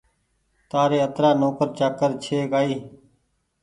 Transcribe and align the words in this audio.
تآريِ 0.69 0.97
اَترآ 1.05 1.29
نوڪر 1.41 1.67
چآڪر 1.77 2.09
ڇي 2.23 2.37
ڪآئي 2.51 2.75